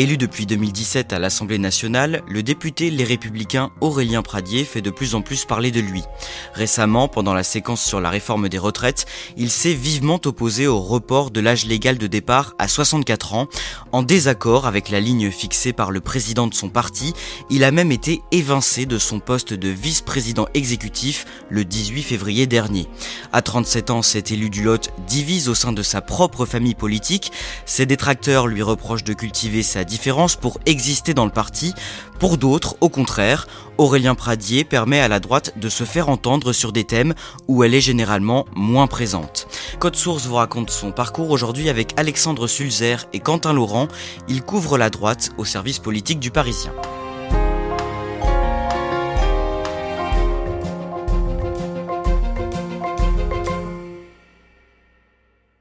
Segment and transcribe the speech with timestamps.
[0.00, 5.14] Élu depuis 2017 à l'Assemblée nationale, le député Les Républicains Aurélien Pradier fait de plus
[5.14, 6.04] en plus parler de lui.
[6.54, 9.04] Récemment, pendant la séquence sur la réforme des retraites,
[9.36, 13.46] il s'est vivement opposé au report de l'âge légal de départ à 64 ans.
[13.92, 17.12] En désaccord avec la ligne fixée par le président de son parti,
[17.50, 22.88] il a même été évincé de son poste de vice-président exécutif le 18 février dernier.
[23.34, 27.32] À 37 ans, cet élu du Lot divise au sein de sa propre famille politique.
[27.66, 31.74] Ses détracteurs lui reprochent de cultiver sa différence pour exister dans le parti.
[32.18, 33.46] Pour d'autres, au contraire,
[33.76, 37.14] Aurélien Pradier permet à la droite de se faire entendre sur des thèmes
[37.48, 39.48] où elle est généralement moins présente.
[39.78, 43.88] Code Source vous raconte son parcours aujourd'hui avec Alexandre Sulzer et Quentin Laurent.
[44.28, 46.72] Il couvre la droite au service politique du Parisien.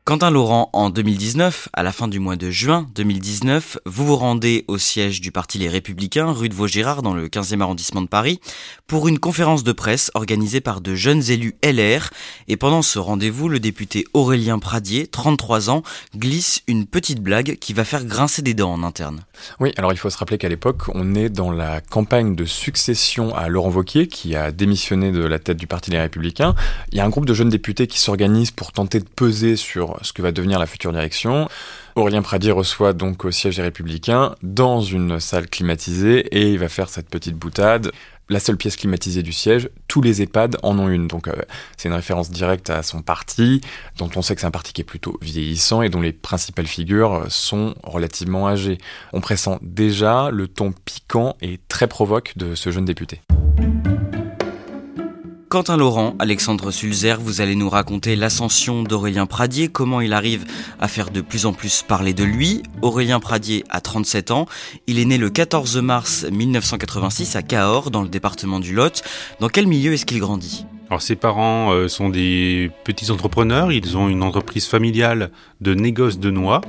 [0.10, 4.66] Quentin Laurent, en 2019, à la fin du mois de juin 2019, vous vous rendez
[4.68, 8.40] au siège du Parti Les Républicains, rue de Vaugirard, dans le 15e arrondissement de Paris,
[8.88, 12.10] pour une conférence de presse organisée par de jeunes élus LR.
[12.48, 15.84] Et pendant ce rendez-vous, le député Aurélien Pradier, 33 ans,
[16.18, 19.20] glisse une petite blague qui va faire grincer des dents en interne.
[19.60, 23.36] Oui, alors il faut se rappeler qu'à l'époque, on est dans la campagne de succession
[23.36, 26.56] à Laurent Wauquiez, qui a démissionné de la tête du Parti Les Républicains.
[26.92, 29.99] Il y a un groupe de jeunes députés qui s'organisent pour tenter de peser sur
[30.02, 31.48] ce que va devenir la future direction.
[31.96, 36.70] Aurélien Pradier reçoit donc au siège des Républicains dans une salle climatisée et il va
[36.70, 37.92] faire cette petite boutade.
[38.32, 41.08] La seule pièce climatisée du siège, tous les EHPAD en ont une.
[41.08, 41.34] Donc euh,
[41.78, 43.60] c'est une référence directe à son parti,
[43.98, 46.68] dont on sait que c'est un parti qui est plutôt vieillissant et dont les principales
[46.68, 48.78] figures sont relativement âgées.
[49.14, 53.22] On pressent déjà le ton piquant et très provoque de ce jeune député.
[55.50, 60.46] Quentin Laurent, Alexandre Sulzer, vous allez nous raconter l'ascension d'Aurélien Pradier, comment il arrive
[60.80, 62.62] à faire de plus en plus parler de lui.
[62.84, 64.46] Aurélien Pradier a 37 ans,
[64.86, 69.02] il est né le 14 mars 1986 à Cahors, dans le département du Lot.
[69.40, 70.68] Dans quel milieu est-ce qu'il grandit?
[70.92, 76.20] Alors ses parents euh, sont des petits entrepreneurs, ils ont une entreprise familiale de négoce
[76.20, 76.62] de noix.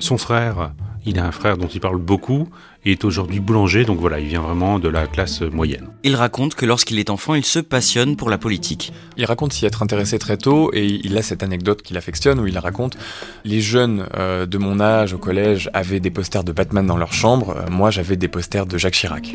[0.00, 0.72] Son frère,
[1.04, 2.48] il a un frère dont il parle beaucoup,
[2.86, 5.88] et est aujourd'hui boulanger, donc voilà, il vient vraiment de la classe moyenne.
[6.04, 8.92] Il raconte que lorsqu'il est enfant, il se passionne pour la politique.
[9.16, 12.46] Il raconte s'y être intéressé très tôt, et il a cette anecdote qu'il affectionne, où
[12.46, 12.96] il raconte
[13.44, 17.12] les jeunes euh, de mon âge au collège avaient des posters de Batman dans leur
[17.12, 19.34] chambre, euh, moi j'avais des posters de Jacques Chirac.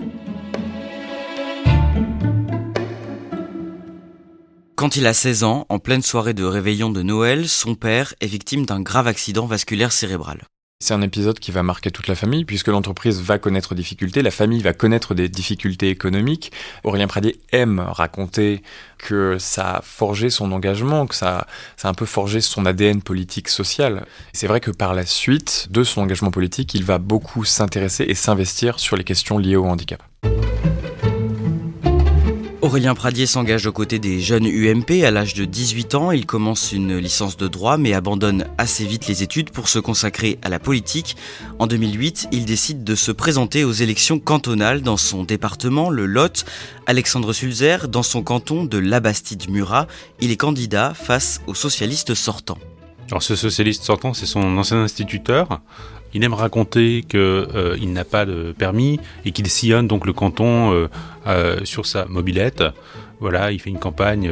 [4.75, 8.27] Quand il a 16 ans, en pleine soirée de réveillon de Noël, son père est
[8.27, 10.47] victime d'un grave accident vasculaire cérébral.
[10.81, 14.23] C'est un épisode qui va marquer toute la famille, puisque l'entreprise va connaître des difficultés,
[14.23, 16.51] la famille va connaître des difficultés économiques.
[16.83, 18.63] Aurélien Pradier aime raconter
[18.97, 21.45] que ça a forgé son engagement, que ça,
[21.77, 24.07] ça a un peu forgé son ADN politique social.
[24.33, 28.15] C'est vrai que par la suite de son engagement politique, il va beaucoup s'intéresser et
[28.15, 30.01] s'investir sur les questions liées au handicap.
[32.61, 35.03] Aurélien Pradier s'engage aux côtés des jeunes UMP.
[35.03, 39.07] À l'âge de 18 ans, il commence une licence de droit mais abandonne assez vite
[39.07, 41.15] les études pour se consacrer à la politique.
[41.57, 46.45] En 2008, il décide de se présenter aux élections cantonales dans son département, le Lot.
[46.85, 49.87] Alexandre Sulzer, dans son canton de Labastide-Murat,
[50.19, 52.59] il est candidat face aux socialistes sortants.
[53.09, 55.61] Alors ce socialiste sortant, c'est son ancien instituteur.
[56.13, 60.73] Il aime raconter qu'il euh, n'a pas de permis et qu'il sillonne donc le canton
[60.73, 60.87] euh,
[61.27, 62.63] euh, sur sa mobilette.
[63.19, 64.31] Voilà, il fait une campagne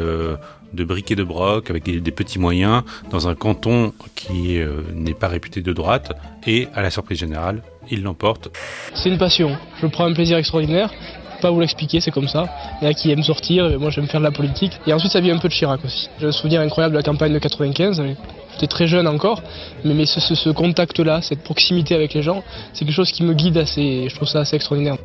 [0.74, 5.14] de briques et de broc, avec des, petits moyens, dans un canton qui euh, n'est
[5.14, 6.12] pas réputé de droite,
[6.46, 8.50] et à la surprise générale, il l'emporte.
[8.94, 10.92] C'est une passion, je prends un plaisir extraordinaire,
[11.39, 12.45] pas vous l'expliquer, c'est comme ça.
[12.81, 14.74] Il y en a qui aiment sortir, moi j'aime faire de la politique.
[14.88, 16.09] Et ensuite ça vient un peu de Chirac aussi.
[16.19, 18.01] J'ai un souvenir incroyable de la campagne de 95,
[18.53, 19.41] j'étais très jeune encore,
[19.83, 22.44] mais, ce contact-là, cette proximité avec les gens,
[22.74, 24.97] c'est quelque chose qui me guide assez, je trouve ça assez extraordinaire.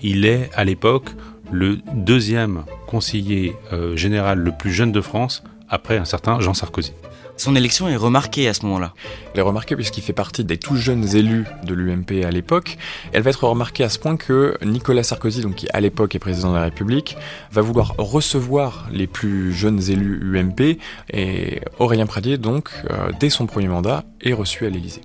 [0.00, 1.10] Il est à l'époque
[1.50, 6.92] le deuxième conseiller euh, général le plus jeune de France après un certain Jean Sarkozy.
[7.38, 8.94] Son élection est remarquée à ce moment-là.
[9.32, 12.76] Elle est remarquée puisqu'il fait partie des tout jeunes élus de l'UMP à l'époque.
[13.12, 16.50] Elle va être remarquée à ce point que Nicolas Sarkozy, qui à l'époque est président
[16.50, 17.16] de la République,
[17.52, 20.78] va vouloir recevoir les plus jeunes élus UMP
[21.12, 25.02] et Aurélien Pradier, donc, euh, dès son premier mandat, est reçu à l'Élysée.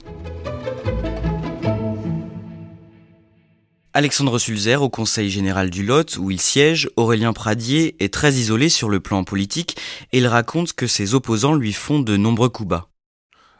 [3.95, 8.69] Alexandre Sulzer au Conseil général du Lot, où il siège, Aurélien Pradier est très isolé
[8.69, 9.77] sur le plan politique
[10.11, 12.87] et il raconte que ses opposants lui font de nombreux coups bas.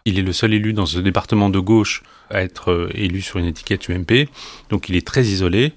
[0.06, 2.02] Il est le seul élu dans ce département de gauche
[2.32, 4.28] à être euh, élu sur une étiquette UMP,
[4.72, 5.74] donc il est très isolé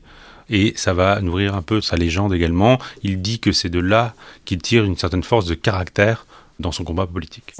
[0.48, 2.78] et ça va nourrir un peu sa légende également.
[3.02, 4.14] Il dit que c'est de là
[4.46, 6.24] qu'il tire une certaine force de caractère
[6.60, 7.52] dans son combat politique.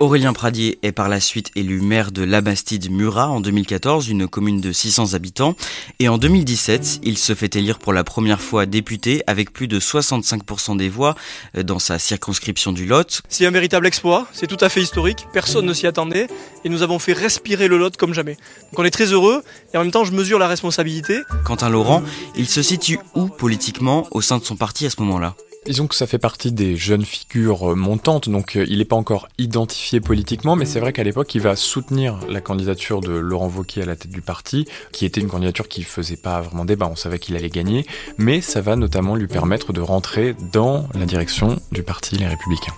[0.00, 4.72] Aurélien Pradier est par la suite élu maire de Labastide-Murat en 2014, une commune de
[4.72, 5.54] 600 habitants.
[6.00, 9.78] Et en 2017, il se fait élire pour la première fois député avec plus de
[9.78, 11.14] 65% des voix
[11.56, 13.22] euh, dans sa circonscription du Lot.
[13.28, 16.26] C'est un véritable exploit, c'est tout à fait historique, personne ne s'y attendait
[16.64, 18.34] et nous avons fait respirer le Lot comme jamais.
[18.72, 21.20] Donc on est très heureux et en même temps je mesure la responsabilité.
[21.44, 22.02] Quentin Laurent,
[22.36, 25.36] il se situe où politiquement au sein de son parti à ce moment-là?
[25.66, 28.96] Disons que ça fait partie des jeunes figures euh, montantes, donc euh, il n'est pas
[28.96, 33.48] encore identifié politiquement, mais c'est vrai qu'à l'époque, il va soutenir la candidature de Laurent
[33.48, 36.88] Wauquiez à la tête du parti, qui était une candidature qui faisait pas vraiment débat,
[36.90, 37.86] on savait qu'il allait gagner,
[38.18, 42.74] mais ça va notamment lui permettre de rentrer dans la direction du parti Les Républicains.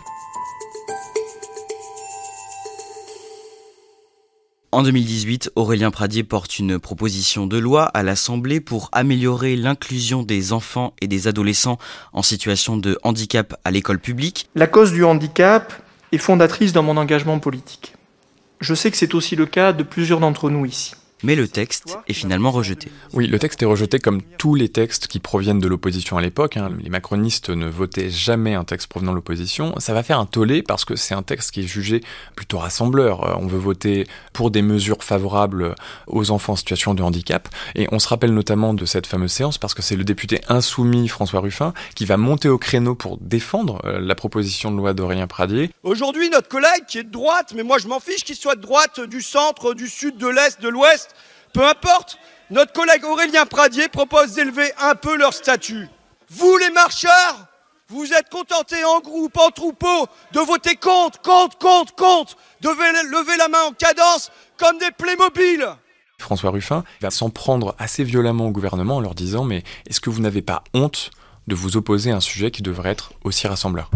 [4.76, 10.52] En 2018, Aurélien Pradier porte une proposition de loi à l'Assemblée pour améliorer l'inclusion des
[10.52, 11.78] enfants et des adolescents
[12.12, 14.50] en situation de handicap à l'école publique.
[14.54, 15.72] La cause du handicap
[16.12, 17.94] est fondatrice dans mon engagement politique.
[18.60, 21.96] Je sais que c'est aussi le cas de plusieurs d'entre nous ici mais le texte
[22.08, 22.88] est finalement rejeté.
[23.12, 26.56] Oui, le texte est rejeté comme tous les textes qui proviennent de l'opposition à l'époque.
[26.56, 26.70] Hein.
[26.82, 29.74] Les macronistes ne votaient jamais un texte provenant de l'opposition.
[29.78, 32.02] Ça va faire un tollé parce que c'est un texte qui est jugé
[32.34, 33.24] plutôt rassembleur.
[33.24, 35.74] Euh, on veut voter pour des mesures favorables
[36.06, 37.48] aux enfants en situation de handicap.
[37.74, 41.08] Et on se rappelle notamment de cette fameuse séance parce que c'est le député insoumis
[41.08, 45.26] François Ruffin qui va monter au créneau pour défendre euh, la proposition de loi d'Aurélien
[45.26, 45.70] Pradier.
[45.82, 48.60] Aujourd'hui, notre collègue qui est de droite, mais moi je m'en fiche qu'il soit de
[48.60, 51.05] droite, du centre, du sud, de l'est, de l'ouest,
[51.52, 52.18] peu importe,
[52.50, 55.88] notre collègue Aurélien Pradier propose d'élever un peu leur statut.
[56.30, 57.46] Vous les marcheurs,
[57.88, 63.36] vous êtes contentés en groupe, en troupeau, de voter contre, contre, contre, contre, de lever
[63.36, 65.66] la main en cadence comme des Playmobil.
[66.18, 70.10] François Ruffin va s'en prendre assez violemment au gouvernement en leur disant Mais est-ce que
[70.10, 71.10] vous n'avez pas honte
[71.46, 73.90] de vous opposer à un sujet qui devrait être aussi rassembleur?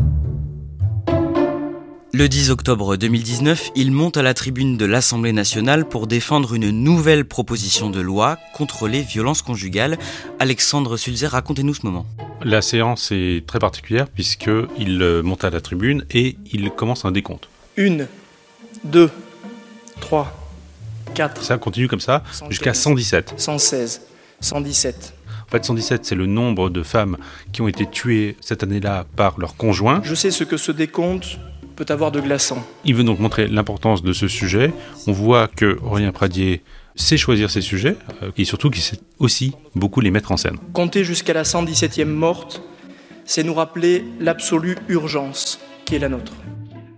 [2.12, 6.70] Le 10 octobre 2019, il monte à la tribune de l'Assemblée nationale pour défendre une
[6.70, 9.96] nouvelle proposition de loi contre les violences conjugales.
[10.40, 12.06] Alexandre Sulzer, racontez-nous ce moment.
[12.42, 17.12] La séance est très particulière puisqu'il euh, monte à la tribune et il commence un
[17.12, 17.48] décompte.
[17.76, 18.08] Une,
[18.82, 19.10] deux,
[20.00, 20.32] trois,
[21.14, 21.44] quatre.
[21.44, 23.34] Ça continue comme ça jusqu'à 117.
[23.36, 24.02] 116,
[24.40, 25.14] 117.
[25.46, 27.16] En fait, 117, c'est le nombre de femmes
[27.52, 30.00] qui ont été tuées cette année-là par leur conjoint.
[30.04, 31.38] Je sais ce que ce décompte
[31.80, 32.62] peut avoir de glaçant.
[32.84, 34.70] Il veut donc montrer l'importance de ce sujet.
[35.06, 36.60] On voit que Aurélien Pradier
[36.94, 40.58] sait choisir ses sujets euh, et surtout qu'il sait aussi beaucoup les mettre en scène.
[40.74, 42.62] Compter jusqu'à la 117e morte,
[43.24, 46.34] c'est nous rappeler l'absolue urgence qui est la nôtre.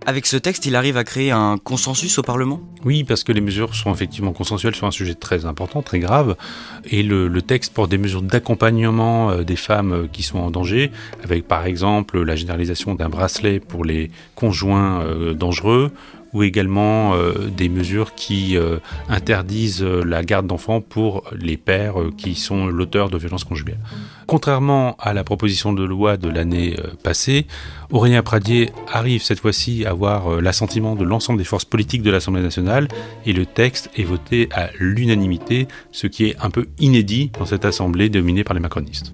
[0.05, 2.59] Avec ce texte, il arrive à créer un consensus au Parlement?
[2.83, 6.35] Oui, parce que les mesures sont effectivement consensuelles sur un sujet très important, très grave,
[6.83, 10.91] et le, texte porte des mesures d'accompagnement euh, des femmes euh, qui sont en danger,
[11.23, 15.91] avec par exemple la généralisation d'un bracelet pour les conjoints euh, dangereux,
[16.33, 18.77] ou également euh, des mesures qui euh,
[19.09, 23.79] interdisent euh, la garde d'enfants pour les pères qui sont l'auteur de violences conjugales.
[24.27, 27.45] Contrairement à la proposition de loi de l'année passée,
[27.91, 32.41] Aurélien Pradier arrive cette fois-ci à avoir l'assentiment de l'ensemble des forces politiques de l'Assemblée
[32.41, 32.87] nationale
[33.25, 37.65] et le texte est voté à l'unanimité, ce qui est un peu inédit dans cette
[37.65, 39.13] Assemblée dominée par les macronistes.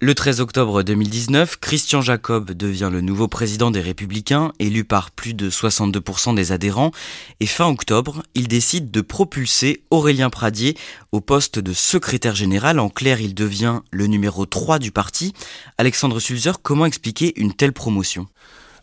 [0.00, 5.34] Le 13 octobre 2019, Christian Jacob devient le nouveau président des Républicains, élu par plus
[5.34, 6.92] de 62% des adhérents,
[7.40, 10.76] et fin octobre, il décide de propulser Aurélien Pradier
[11.10, 12.78] au poste de secrétaire général.
[12.78, 15.32] En clair, il devient le numéro 3 du parti.
[15.78, 18.28] Alexandre Sulzer, comment expliquer une telle promotion?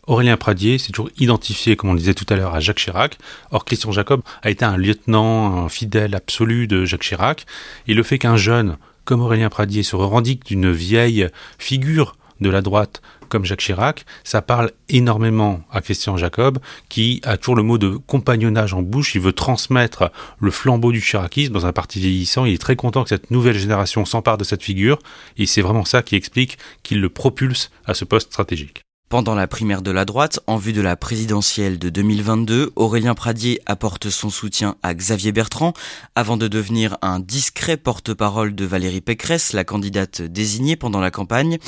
[0.06, 3.16] Aurélien Pradier, c'est toujours identifié, comme on le disait tout à l'heure, à Jacques Chirac.
[3.52, 7.46] Or, Christian Jacob a été un lieutenant, un fidèle absolu de Jacques Chirac.
[7.88, 12.60] Et le fait qu'un jeune comme Aurélien Pradier se revendique d'une vieille figure de la
[12.60, 16.58] droite comme Jacques Chirac, ça parle énormément à Christian Jacob,
[16.88, 21.00] qui a toujours le mot de compagnonnage en bouche, il veut transmettre le flambeau du
[21.00, 24.44] chiracisme dans un parti vieillissant, il est très content que cette nouvelle génération s'empare de
[24.44, 24.98] cette figure,
[25.38, 28.85] et c'est vraiment ça qui explique qu'il le propulse à ce poste stratégique.
[29.08, 33.60] Pendant la primaire de la droite, en vue de la présidentielle de 2022, Aurélien Pradier
[33.64, 35.74] apporte son soutien à Xavier Bertrand
[36.16, 41.58] avant de devenir un discret porte-parole de Valérie Pécresse, la candidate désignée pendant la campagne.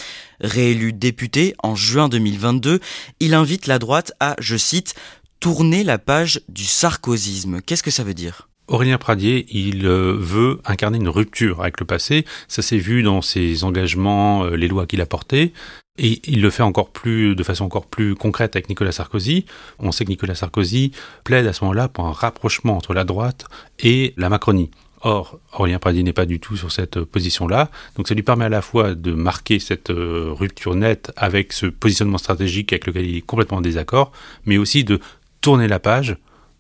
[0.41, 2.81] Réélu député en juin 2022,
[3.21, 4.97] il invite la droite à, je cite,
[5.39, 7.61] tourner la page du sarkozysme.
[7.61, 8.49] Qu'est-ce que ça veut dire?
[8.67, 12.27] Aurélien Pradier, il euh, veut incarner une rupture avec le passé.
[12.49, 15.53] Ça s'est vu dans ses engagements, euh, les lois qu'il a portées.
[15.99, 19.45] Et il le fait encore plus, de façon encore plus concrète avec Nicolas Sarkozy.
[19.79, 20.93] On sait que Nicolas Sarkozy
[21.25, 23.47] plaide à ce moment-là pour un rapprochement entre la droite
[23.81, 24.71] et la Macronie.
[25.03, 27.71] Or, Aurélien Pradier n'est pas du tout sur cette position-là.
[27.97, 31.67] Donc ça lui permet à la fois de marquer cette euh, rupture nette avec ce
[31.67, 34.13] positionnement stratégique avec lequel il est complètement en désaccord,
[34.45, 34.99] mais aussi de
[35.41, 36.17] tourner la page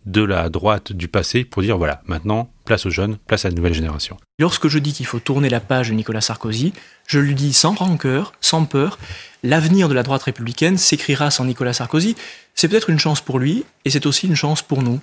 [0.08, 3.54] de la droite du passé pour dire voilà, maintenant, place aux jeunes, place à la
[3.54, 4.16] nouvelle génération.
[4.38, 6.72] Lorsque je dis qu'il faut tourner la page de Nicolas Sarkozy,
[7.06, 8.98] je lui dis sans rancœur, sans peur,
[9.42, 12.16] l'avenir de la droite républicaine s'écrira sans Nicolas Sarkozy.
[12.54, 15.00] C'est peut-être une chance pour lui et c'est aussi une chance pour nous.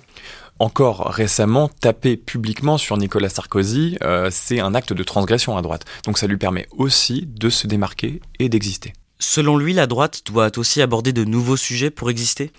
[0.57, 5.85] Encore récemment, taper publiquement sur Nicolas Sarkozy, euh, c'est un acte de transgression à droite.
[6.05, 8.93] Donc ça lui permet aussi de se démarquer et d'exister.
[9.19, 12.51] Selon lui, la droite doit aussi aborder de nouveaux sujets pour exister?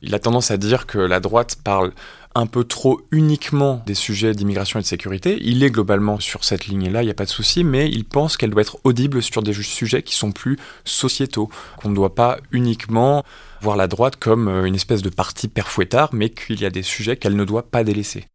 [0.00, 1.92] Il a tendance à dire que la droite parle
[2.36, 5.38] un peu trop uniquement des sujets d'immigration et de sécurité.
[5.40, 8.36] Il est globalement sur cette ligne-là, il n'y a pas de souci, mais il pense
[8.36, 12.38] qu'elle doit être audible sur des sujets qui sont plus sociétaux, qu'on ne doit pas
[12.52, 13.24] uniquement
[13.60, 16.82] voir la droite comme euh, une espèce de parti perfouettard, mais qu'il y a des
[16.82, 18.26] sujets qu'elle ne doit pas délaisser.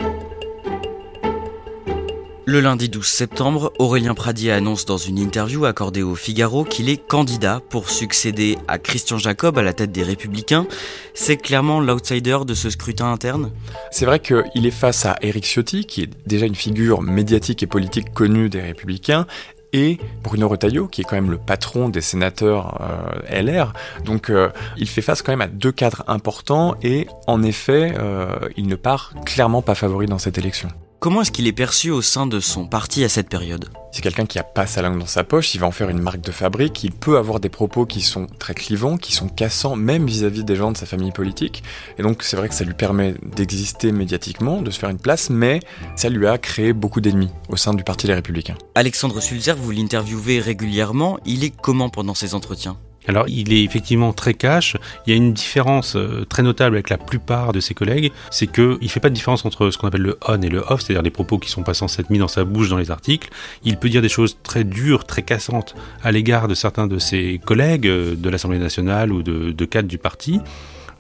[2.50, 6.98] Le lundi 12 septembre, Aurélien Pradier annonce dans une interview accordée au Figaro qu'il est
[6.98, 10.66] candidat pour succéder à Christian Jacob à la tête des Républicains.
[11.14, 13.52] C'est clairement l'outsider de ce scrutin interne?
[13.92, 17.68] C'est vrai qu'il est face à Éric Ciotti, qui est déjà une figure médiatique et
[17.68, 19.28] politique connue des Républicains,
[19.72, 23.74] et Bruno Retailleau, qui est quand même le patron des sénateurs euh, LR.
[24.06, 28.40] Donc euh, il fait face quand même à deux cadres importants et en effet, euh,
[28.58, 30.70] il ne part clairement pas favori dans cette élection.
[31.00, 33.70] Comment est-ce qu'il est perçu au sein de son parti à cette période?
[33.94, 36.02] C'est quelqu'un qui a pas sa langue dans sa poche, il va en faire une
[36.02, 39.78] marque de fabrique, il peut avoir des propos qui sont très clivants, qui sont cassants,
[39.78, 41.64] même vis-à-vis des gens de sa famille politique.
[41.98, 45.30] Et donc c'est vrai que ça lui permet d'exister médiatiquement, de se faire une place,
[45.30, 45.62] mais
[45.96, 48.58] ça lui a créé beaucoup d'ennemis au sein du Parti des Républicains.
[48.76, 52.78] Alexandre Sulzer, vous l'interviewez régulièrement, il est comment pendant ces entretiens?
[53.10, 54.78] Alors, il est effectivement très cash.
[55.08, 58.46] Il y a une différence euh, très notable avec la plupart de ses collègues, c'est
[58.46, 60.82] qu'il ne fait pas de différence entre ce qu'on appelle le on et le off,
[60.82, 63.30] c'est-à-dire des propos qui sont pas censés être mis dans sa bouche dans les articles.
[63.64, 65.74] Il peut dire des choses très dures, très cassantes
[66.04, 69.88] à l'égard de certains de ses collègues euh, de l'Assemblée nationale ou de, de cadres
[69.88, 70.40] du parti.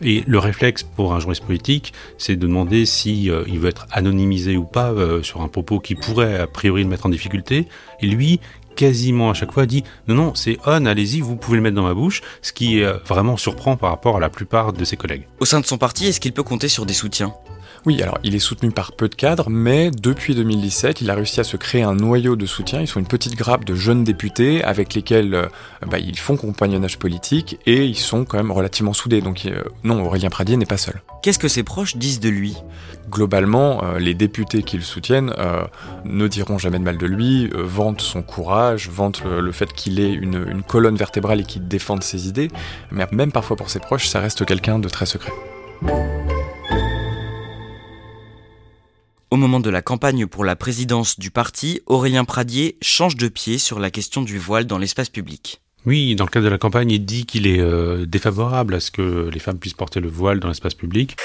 [0.01, 3.85] Et le réflexe pour un journaliste politique, c'est de demander si euh, il veut être
[3.91, 7.67] anonymisé ou pas sur un propos qui pourrait a priori le mettre en difficulté.
[8.01, 8.39] Et lui,
[8.75, 11.83] quasiment à chaque fois dit non non c'est on allez-y vous pouvez le mettre dans
[11.83, 15.27] ma bouche ce qui euh, vraiment surprend par rapport à la plupart de ses collègues.
[15.39, 17.33] Au sein de son parti est-ce qu'il peut compter sur des soutiens?
[17.85, 21.39] Oui, alors il est soutenu par peu de cadres, mais depuis 2017, il a réussi
[21.39, 22.81] à se créer un noyau de soutien.
[22.81, 25.47] Ils sont une petite grappe de jeunes députés avec lesquels euh,
[25.87, 29.21] bah, ils font compagnonnage politique et ils sont quand même relativement soudés.
[29.21, 31.01] Donc euh, non, Aurélien Pradier n'est pas seul.
[31.23, 32.57] Qu'est-ce que ses proches disent de lui?
[33.09, 35.33] Globalement, euh, les députés qui le soutiennent
[36.05, 40.13] ne diront jamais de mal de lui, vantent son courage, vantent le, fait qu'il ait
[40.13, 42.49] une, une colonne vertébrale et qu'il défende ses idées,
[42.91, 45.31] mais même parfois pour ses proches, ça reste quelqu'un de très secret.
[49.31, 53.59] Au moment de la campagne pour la présidence du parti, Aurélien Pradier change de pied
[53.59, 55.61] sur la question du voile dans l'espace public.
[55.89, 58.91] Oui, dans le cadre de la campagne, il dit qu'il est euh, défavorable à ce
[58.91, 61.15] que les femmes puissent porter le voile dans l'espace public.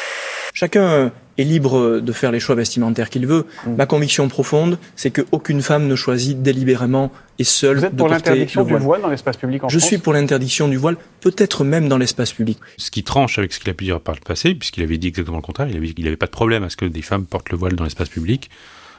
[0.54, 3.44] Chacun est libre de faire les choix vestimentaires qu'il veut.
[3.66, 3.74] Mm.
[3.76, 8.06] Ma conviction profonde, c'est qu'aucune femme ne choisit délibérément et seule Vous êtes de pour
[8.06, 9.02] porter l'interdiction le du voile.
[9.02, 12.32] dans l'espace public en Je France suis pour l'interdiction du voile, peut-être même dans l'espace
[12.32, 12.58] public.
[12.78, 15.08] Ce qui tranche avec ce qu'il a pu dire par le passé, puisqu'il avait dit
[15.08, 17.02] exactement le contraire, il avait dit qu'il n'avait pas de problème à ce que des
[17.02, 18.48] femmes portent le voile dans l'espace public.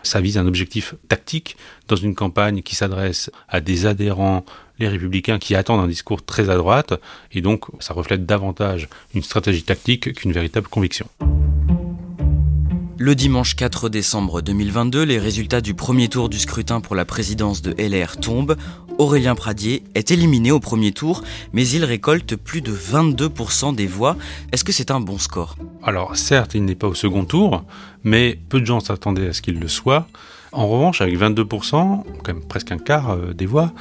[0.05, 1.57] Ça vise un objectif tactique
[1.87, 4.45] dans une campagne qui s'adresse à des adhérents,
[4.79, 6.93] les républicains, qui attendent un discours très à droite,
[7.31, 11.07] et donc ça reflète davantage une stratégie tactique qu'une véritable conviction.
[12.97, 17.61] Le dimanche 4 décembre 2022, les résultats du premier tour du scrutin pour la présidence
[17.61, 18.55] de LR tombent.
[18.97, 21.21] Aurélien Pradier est éliminé au premier tour,
[21.51, 24.15] mais il récolte plus de 22% des voix.
[24.53, 25.57] Est-ce que c'est un bon score?
[25.83, 27.65] Alors certes, il n'est pas au second tour,
[28.05, 30.07] mais peu de gens s'attendaient à ce qu'il le soit.
[30.55, 33.73] En revanche, avec 22%, quand même presque un quart euh, des voix,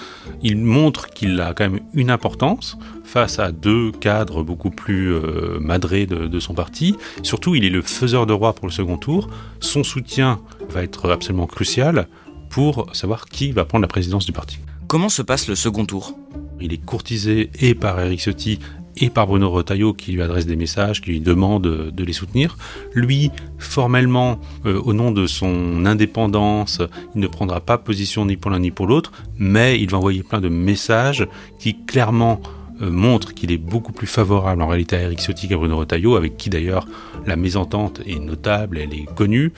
[0.42, 5.60] il montre qu'il a quand même une importance face à deux cadres beaucoup plus euh,
[5.60, 6.96] madrés de, son parti.
[7.22, 9.30] Surtout, il est le faiseur de roi pour le second tour.
[9.60, 12.08] Son soutien va être absolument crucial
[12.50, 14.58] pour savoir qui va prendre la présidence du parti.
[14.88, 16.18] Comment se passe le second tour?
[16.60, 18.58] Il est courtisé et par Eric Ciotti
[18.96, 22.56] et par Bruno Retailleau qui lui adresse des messages, qui lui demande de les soutenir.
[22.92, 26.80] Lui, formellement, euh, au nom de son indépendance,
[27.14, 30.22] il ne prendra pas position ni pour l'un ni pour l'autre, mais il va envoyer
[30.22, 31.26] plein de messages
[31.58, 32.40] qui clairement
[32.82, 36.16] euh, montrent qu'il est beaucoup plus favorable en réalité à Eric Ciotti qu'à Bruno Retailleau,
[36.16, 36.86] avec qui d'ailleurs
[37.26, 39.52] la mésentente est notable, elle est connue.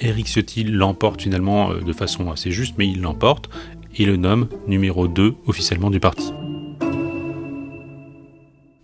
[0.00, 3.50] Eric Ciotti l'emporte finalement euh, de façon assez juste, mais il l'emporte
[3.96, 6.32] et le nomme numéro 2 officiellement du parti.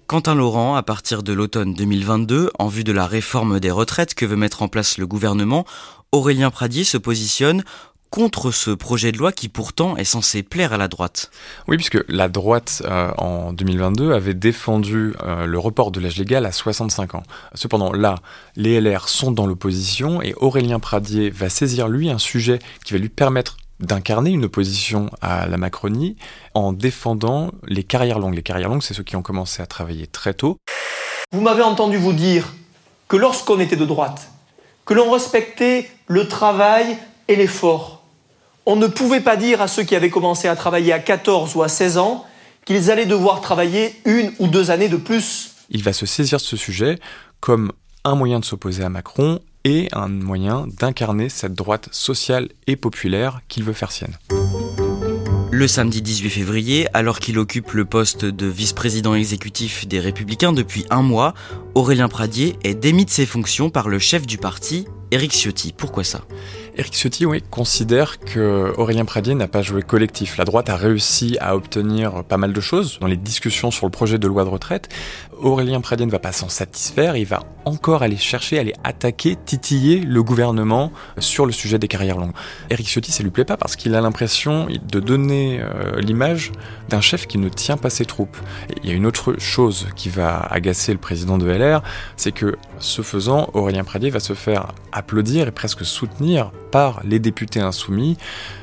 [0.08, 4.24] Quentin Laurent, à partir de l'automne 2022, en vue de la réforme des retraites que
[4.24, 5.66] veut mettre en place le gouvernement,
[6.12, 7.62] Aurélien Pradier se positionne
[8.08, 11.30] contre ce projet de loi qui pourtant est censé plaire à la droite.
[11.66, 16.46] Oui, puisque la droite euh, en 2022 avait défendu euh, le report de l'âge légal
[16.46, 17.22] à 65 ans.
[17.52, 18.14] Cependant, là,
[18.56, 22.98] les LR sont dans l'opposition et Aurélien Pradier va saisir lui un sujet qui va
[22.98, 26.16] lui permettre d'incarner une opposition à la Macronie
[26.54, 28.34] en défendant les carrières longues.
[28.34, 30.56] Les carrières longues, c'est ceux qui ont commencé à travailler très tôt.
[31.32, 32.54] Vous m'avez entendu vous dire
[33.08, 34.30] que lorsqu'on était de droite,
[34.84, 36.96] que l'on respectait le travail
[37.28, 38.02] et l'effort,
[38.66, 41.62] on ne pouvait pas dire à ceux qui avaient commencé à travailler à 14 ou
[41.62, 42.24] à 16 ans
[42.64, 45.52] qu'ils allaient devoir travailler une ou deux années de plus.
[45.70, 46.98] Il va se saisir de ce sujet
[47.40, 47.72] comme
[48.04, 53.40] un moyen de s'opposer à Macron et un moyen d'incarner cette droite sociale et populaire
[53.48, 54.16] qu'il veut faire sienne.
[55.50, 60.84] Le samedi 18 février, alors qu'il occupe le poste de vice-président exécutif des Républicains depuis
[60.90, 61.34] un mois,
[61.74, 65.72] Aurélien Pradier est démis de ses fonctions par le chef du parti, Éric Ciotti.
[65.76, 66.22] Pourquoi ça?
[66.78, 70.36] Éric Ciotti oui, considère que Aurélien Pradier n'a pas joué collectif.
[70.36, 73.90] La droite a réussi à obtenir pas mal de choses dans les discussions sur le
[73.90, 74.88] projet de loi de retraite.
[75.40, 79.98] Aurélien Pradier ne va pas s'en satisfaire, il va encore aller chercher, aller attaquer, titiller
[79.98, 82.32] le gouvernement sur le sujet des carrières longues.
[82.70, 86.52] Éric Ciotti, ça lui plaît pas parce qu'il a l'impression de donner euh, l'image
[86.88, 88.36] d'un chef qui ne tient pas ses troupes.
[88.82, 91.82] il y a une autre chose qui va agacer le président de LR,
[92.16, 97.18] c'est que ce faisant, Aurélien Pradier va se faire applaudir et presque soutenir par les
[97.18, 98.16] députés insoumis,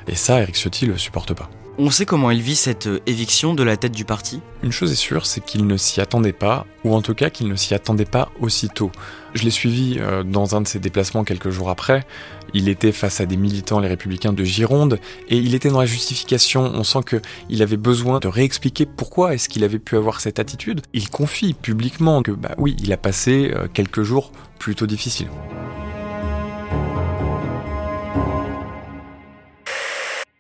[0.08, 1.50] et ça, Eric Ciotti le supporte pas.
[1.78, 4.94] On sait comment il vit cette euh, éviction de la tête du parti Une chose
[4.94, 7.74] est sûre, c'est qu'il ne s'y attendait pas, ou en tout cas qu'il ne s'y
[7.74, 8.94] attendait pas aussitôt.
[9.34, 12.06] Je l'ai suivi euh, dans un de ses déplacements quelques jours après.
[12.54, 15.86] Il était face à des militants, les républicains de Gironde, et il était dans la
[15.86, 16.62] justification.
[16.62, 20.80] On sent qu'il avait besoin de réexpliquer pourquoi est-ce qu'il avait pu avoir cette attitude.
[20.94, 25.28] Il confie publiquement que, bah oui, il a passé euh, quelques jours plutôt difficiles.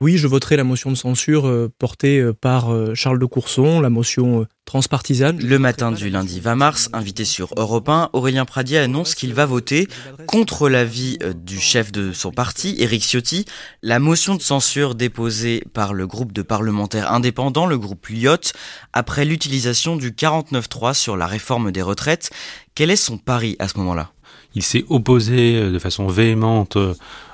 [0.06, 3.82] Oui, je voterai la motion de censure euh, portée euh, par euh, Charles de Courson,
[3.82, 5.39] la motion transpartisane.
[5.41, 9.48] Le matin du lundi 20 mars, invité sur Europe 1, Aurélien Pradier annonce qu'il va
[9.48, 9.88] voter
[10.28, 13.46] contre l'avis du chef de son parti, Éric Ciotti,
[13.82, 18.52] la motion de censure déposée par le groupe de parlementaires indépendants, le groupe Lyot,
[18.94, 22.30] après l'utilisation du 49.3 sur la réforme des retraites.
[22.76, 24.12] Quel est son pari à ce moment-là?
[24.54, 26.78] Il s'est opposé de façon véhémente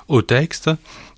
[0.07, 0.69] au texte.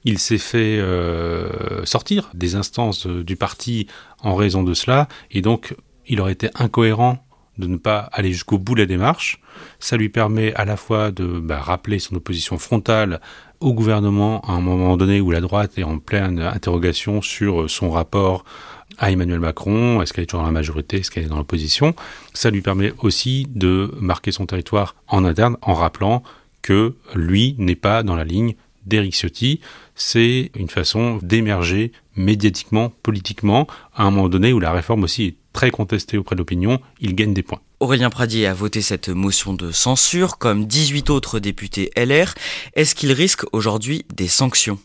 [0.06, 3.88] Il s'est fait euh, sortir des instances du parti
[4.22, 5.76] en raison de cela, et donc
[6.08, 7.26] il aurait été incohérent
[7.58, 9.40] de ne pas aller jusqu'au bout de la démarche.
[9.80, 13.22] Ça lui permet à la fois de bah, rappeler son opposition frontale
[13.60, 17.92] au gouvernement à un moment donné où la droite est en pleine interrogation sur son
[17.92, 18.44] rapport
[18.98, 21.96] à Emmanuel Macron, est-ce qu'elle est toujours dans la majorité, est-ce qu'elle est dans l'opposition?
[22.34, 26.24] Ça lui permet aussi de marquer son territoire en interne en rappelant
[26.62, 29.60] que lui n'est pas dans la ligne d'Eric Ciotti,
[29.96, 35.36] c'est une façon d'émerger médiatiquement, politiquement, à un moment donné où la réforme aussi est
[35.54, 37.62] très contestée auprès de l'opinion, il gagne des points.
[37.80, 42.34] Aurélien Pradier a voté cette motion de censure, comme 18 autres députés LR.
[42.76, 44.80] Est-ce qu'il risque aujourd'hui des sanctions?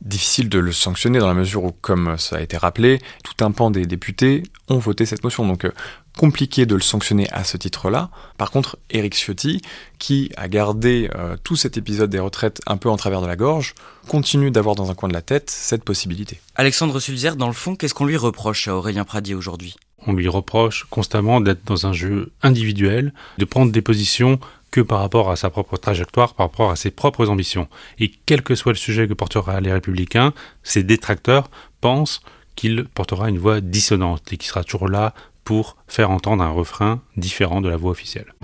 [0.00, 3.52] Difficile de le sanctionner dans la mesure où, comme ça a été rappelé, tout un
[3.52, 5.46] pan des députés ont voté cette motion.
[5.46, 5.72] Donc, euh,
[6.16, 8.10] compliqué de le sanctionner à ce titre-là.
[8.38, 9.62] Par contre, Eric Ciotti,
[9.98, 13.36] qui a gardé euh, tout cet épisode des retraites un peu en travers de la
[13.36, 13.74] gorge,
[14.08, 16.40] continue d'avoir dans un coin de la tête cette possibilité.
[16.54, 19.76] Alexandre Sulzer, dans le fond, qu'est-ce qu'on lui reproche à Aurélien Pradier aujourd'hui?
[20.06, 24.38] On lui reproche constamment d'être dans un jeu individuel, de prendre des positions
[24.70, 27.68] que par rapport à sa propre trajectoire, par rapport à ses propres ambitions.
[27.98, 31.48] Et quel que soit le sujet que portera les républicains, ses détracteurs
[31.80, 32.22] pensent
[32.56, 35.14] qu'il portera une voix dissonante et qu'il sera toujours là
[35.44, 38.34] pour faire entendre un refrain différent de la voix officielle.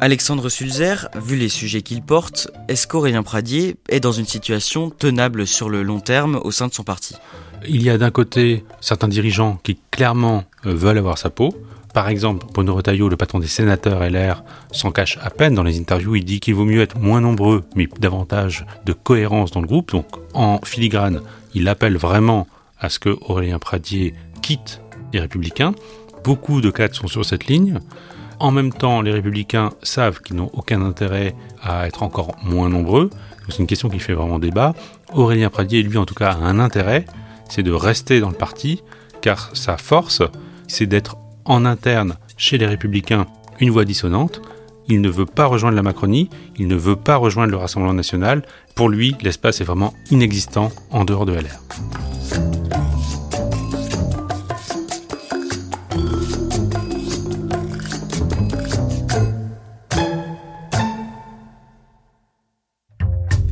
[0.00, 5.46] Alexandre Sulzer, vu les sujets qu'il porte, est-ce qu'Aurélien Pradier est dans une situation tenable
[5.46, 7.16] sur le long terme au sein de son parti?
[7.66, 11.52] Il y a d'un côté certains dirigeants qui clairement euh, veulent avoir sa peau.
[11.94, 15.80] Par exemple, Bruno Retailleau, le patron des sénateurs LR, s'en cache à peine dans les
[15.80, 16.14] interviews.
[16.14, 19.90] Il dit qu'il vaut mieux être moins nombreux, mais davantage de cohérence dans le groupe.
[19.90, 21.22] Donc, en filigrane,
[21.54, 22.46] il appelle vraiment
[22.78, 24.80] à ce que Aurélien Pradier quitte
[25.12, 25.74] les Républicains.
[26.24, 27.80] Beaucoup de cadres sont sur cette ligne.
[28.40, 33.10] En même temps, les républicains savent qu'ils n'ont aucun intérêt à être encore moins nombreux.
[33.48, 34.74] C'est une question qui fait vraiment débat.
[35.12, 37.04] Aurélien Pradier, lui en tout cas, a un intérêt,
[37.48, 38.82] c'est de rester dans le parti,
[39.22, 40.22] car sa force,
[40.68, 43.26] c'est d'être en interne chez les républicains
[43.58, 44.40] une voix dissonante.
[44.86, 48.42] Il ne veut pas rejoindre la Macronie, il ne veut pas rejoindre le Rassemblement national.
[48.74, 52.67] Pour lui, l'espace est vraiment inexistant en dehors de LR.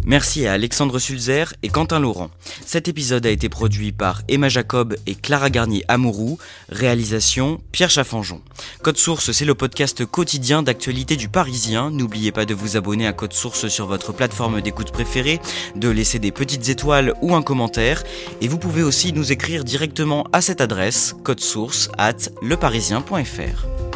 [0.09, 2.31] Merci à Alexandre Sulzer et Quentin Laurent.
[2.65, 6.39] Cet épisode a été produit par Emma Jacob et Clara Garnier Amourou.
[6.69, 8.41] Réalisation Pierre Chaffanjon.
[8.83, 11.91] Code Source, c'est le podcast quotidien d'actualité du Parisien.
[11.91, 15.41] N'oubliez pas de vous abonner à Code Source sur votre plateforme d'écoute préférée,
[15.75, 18.05] de laisser des petites étoiles ou un commentaire.
[18.41, 23.96] Et vous pouvez aussi nous écrire directement à cette adresse, code source at leparisien.fr.